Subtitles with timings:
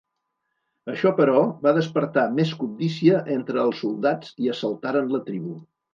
[0.93, 5.55] Això però, va despertar més cobdícia entre els soldats i assaltaren la tribu.